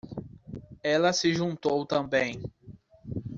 [0.81, 2.41] Ela se juntou também.